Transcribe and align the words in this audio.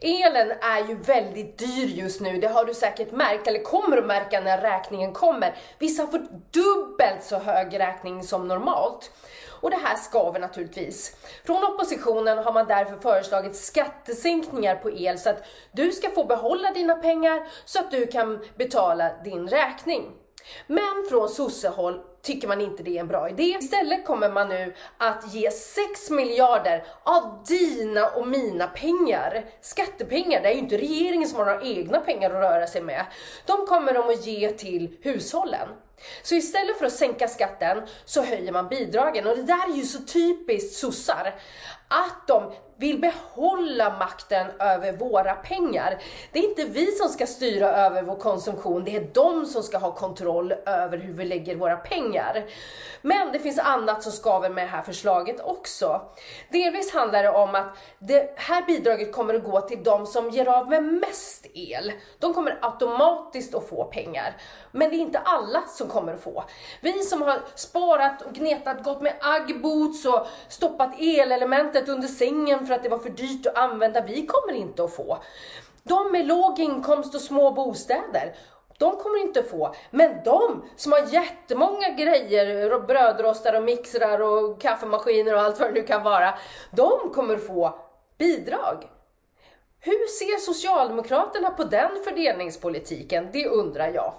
Elen 0.00 0.50
är 0.50 0.88
ju 0.88 0.94
väldigt 0.94 1.58
dyr 1.58 1.86
just 1.86 2.20
nu, 2.20 2.38
det 2.38 2.48
har 2.48 2.64
du 2.64 2.74
säkert 2.74 3.12
märkt, 3.12 3.46
eller 3.46 3.62
kommer 3.62 3.96
att 3.96 4.06
märka 4.06 4.40
när 4.40 4.60
räkningen 4.60 5.12
kommer. 5.12 5.56
Vissa 5.78 6.02
har 6.02 6.08
fått 6.08 6.52
dubbelt 6.52 7.22
så 7.22 7.38
hög 7.38 7.80
räkning 7.80 8.22
som 8.22 8.48
normalt. 8.48 9.10
Och 9.60 9.70
det 9.70 9.76
här 9.76 9.96
skaver 9.96 10.40
naturligtvis. 10.40 11.16
Från 11.46 11.64
oppositionen 11.64 12.38
har 12.38 12.52
man 12.52 12.66
därför 12.66 12.96
föreslagit 12.96 13.56
skattesänkningar 13.56 14.76
på 14.76 14.90
el 14.90 15.18
så 15.18 15.30
att 15.30 15.44
du 15.72 15.92
ska 15.92 16.10
få 16.10 16.24
behålla 16.24 16.70
dina 16.70 16.96
pengar 16.96 17.48
så 17.64 17.78
att 17.78 17.90
du 17.90 18.06
kan 18.06 18.44
betala 18.56 19.10
din 19.24 19.48
räkning. 19.48 20.12
Men 20.66 21.06
från 21.10 21.28
sossehåll 21.28 22.00
tycker 22.22 22.48
man 22.48 22.60
inte 22.60 22.82
det 22.82 22.96
är 22.96 23.00
en 23.00 23.08
bra 23.08 23.28
idé. 23.28 23.56
Istället 23.60 24.06
kommer 24.06 24.30
man 24.30 24.48
nu 24.48 24.74
att 24.98 25.34
ge 25.34 25.50
6 25.50 26.10
miljarder 26.10 26.84
av 27.02 27.44
dina 27.48 28.08
och 28.08 28.28
mina 28.28 28.66
pengar, 28.66 29.44
skattepengar, 29.60 30.42
det 30.42 30.48
är 30.48 30.52
ju 30.52 30.58
inte 30.58 30.78
regeringen 30.78 31.28
som 31.28 31.38
har 31.38 31.46
några 31.46 31.62
egna 31.62 32.00
pengar 32.00 32.30
att 32.30 32.42
röra 32.42 32.66
sig 32.66 32.82
med. 32.82 33.06
De 33.46 33.66
kommer 33.66 33.94
de 33.94 34.00
att 34.00 34.26
ge 34.26 34.52
till 34.52 34.96
hushållen. 35.02 35.68
Så 36.22 36.34
istället 36.34 36.78
för 36.78 36.86
att 36.86 36.92
sänka 36.92 37.28
skatten 37.28 37.82
så 38.04 38.22
höjer 38.22 38.52
man 38.52 38.68
bidragen 38.68 39.26
och 39.26 39.36
det 39.36 39.42
där 39.42 39.72
är 39.72 39.76
ju 39.76 39.84
så 39.84 39.98
typiskt 39.98 40.78
sossar. 40.78 41.34
Att 41.88 42.26
de 42.26 42.52
vill 42.76 43.00
behålla 43.00 43.98
makten 43.98 44.46
över 44.58 44.92
våra 44.92 45.34
pengar. 45.34 46.02
Det 46.32 46.38
är 46.38 46.48
inte 46.48 46.64
vi 46.64 46.86
som 46.86 47.08
ska 47.08 47.26
styra 47.26 47.68
över 47.68 48.02
vår 48.02 48.16
konsumtion, 48.16 48.84
det 48.84 48.96
är 48.96 49.08
de 49.14 49.46
som 49.46 49.62
ska 49.62 49.78
ha 49.78 49.94
kontroll 49.94 50.52
över 50.52 50.98
hur 50.98 51.12
vi 51.12 51.24
lägger 51.24 51.54
våra 51.54 51.76
pengar. 51.76 52.44
Men 53.02 53.32
det 53.32 53.38
finns 53.38 53.58
annat 53.58 54.02
som 54.02 54.12
skaver 54.12 54.50
med 54.50 54.64
det 54.64 54.70
här 54.70 54.82
förslaget 54.82 55.40
också. 55.40 56.00
Delvis 56.52 56.92
handlar 56.92 57.22
det 57.22 57.30
om 57.30 57.54
att 57.54 57.76
det 57.98 58.34
här 58.36 58.66
bidraget 58.66 59.12
kommer 59.12 59.34
att 59.34 59.44
gå 59.44 59.60
till 59.60 59.84
de 59.84 60.06
som 60.06 60.30
ger 60.30 60.48
av 60.48 60.68
med 60.68 60.84
mest 60.84 61.46
el. 61.54 61.92
De 62.18 62.34
kommer 62.34 62.58
automatiskt 62.62 63.54
att 63.54 63.68
få 63.68 63.84
pengar. 63.84 64.36
Men 64.72 64.90
det 64.90 64.96
är 64.96 65.00
inte 65.00 65.18
alla 65.18 65.62
som 65.68 65.87
kommer 65.88 66.14
att 66.14 66.22
få. 66.22 66.44
Vi 66.80 67.02
som 67.02 67.22
har 67.22 67.38
sparat 67.54 68.22
och 68.22 68.32
gnetat, 68.32 68.84
gått 68.84 69.00
med 69.00 69.14
aggboots 69.20 70.06
och 70.06 70.26
stoppat 70.48 70.94
elelementet 71.00 71.88
under 71.88 72.08
sängen 72.08 72.66
för 72.66 72.74
att 72.74 72.82
det 72.82 72.88
var 72.88 72.98
för 72.98 73.10
dyrt 73.10 73.46
att 73.46 73.58
använda, 73.58 74.00
vi 74.00 74.26
kommer 74.26 74.52
inte 74.52 74.84
att 74.84 74.94
få. 74.94 75.18
De 75.82 76.12
med 76.12 76.26
låg 76.26 76.58
inkomst 76.58 77.14
och 77.14 77.20
små 77.20 77.50
bostäder, 77.50 78.34
de 78.78 78.96
kommer 78.96 79.20
inte 79.20 79.42
få. 79.42 79.74
Men 79.90 80.12
de 80.24 80.64
som 80.76 80.92
har 80.92 81.14
jättemånga 81.14 81.90
grejer, 81.90 82.80
brödrostar 82.80 83.54
och 83.54 83.62
mixrar 83.62 84.20
och 84.20 84.60
kaffemaskiner 84.60 85.34
och 85.34 85.40
allt 85.40 85.60
vad 85.60 85.68
det 85.68 85.80
nu 85.80 85.86
kan 85.86 86.02
vara, 86.02 86.34
de 86.70 87.10
kommer 87.14 87.36
få 87.36 87.74
bidrag. 88.18 88.88
Hur 89.80 90.06
ser 90.06 90.38
Socialdemokraterna 90.38 91.50
på 91.50 91.64
den 91.64 91.90
fördelningspolitiken? 92.04 93.28
Det 93.32 93.48
undrar 93.48 93.88
jag. 93.88 94.14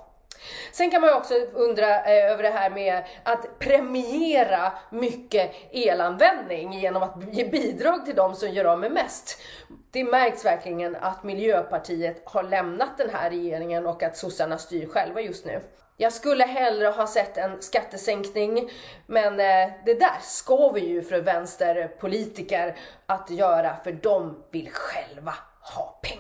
Sen 0.72 0.92
kan 0.92 1.02
man 1.02 1.10
ju 1.10 1.16
också 1.16 1.34
undra 1.54 2.04
eh, 2.04 2.32
över 2.32 2.44
det 2.44 2.50
här 2.50 2.70
med 2.70 3.04
att 3.24 3.60
premiera 3.60 4.74
mycket 4.90 5.52
elanvändning 5.72 6.74
genom 6.74 7.04
att 7.04 7.16
ge 7.32 7.48
bidrag 7.48 8.06
till 8.06 8.16
de 8.16 8.36
som 8.36 8.50
gör 8.50 8.66
av 8.66 8.80
med 8.80 8.92
mest. 8.92 9.42
Det 9.92 10.04
märks 10.04 10.46
verkligen 10.46 10.96
att 10.96 11.24
Miljöpartiet 11.24 12.22
har 12.26 12.44
lämnat 12.44 12.98
den 12.98 13.10
här 13.10 13.30
regeringen 13.30 13.86
och 13.86 14.04
att 14.04 14.18
sossarna 14.18 14.58
styr 14.58 14.88
själva 14.88 15.22
just 15.22 15.46
nu. 15.46 15.62
Jag 16.02 16.14
skulle 16.14 16.44
hellre 16.44 16.88
ha 16.88 17.08
sett 17.08 17.38
en 17.38 17.62
skattesänkning, 17.62 18.72
men 19.08 19.40
eh, 19.40 19.74
det 19.86 19.94
där 19.94 20.18
ska 20.22 20.72
vi 20.72 20.82
ju 20.82 21.02
för 21.02 21.22
vänsterpolitiker 21.22 22.78
att 23.06 23.30
göra, 23.30 23.76
för 23.84 23.92
de 23.92 24.44
vill 24.52 24.70
själva 24.72 25.34
ha 25.62 26.00
pengar. 26.02 26.19